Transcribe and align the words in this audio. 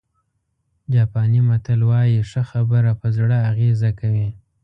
جاپاني 0.93 1.39
متل 1.49 1.79
وایي 1.89 2.19
ښه 2.29 2.41
خبره 2.51 2.91
په 3.01 3.07
زړه 3.17 3.37
اغېزه 3.49 3.89
کوي. 3.99 4.27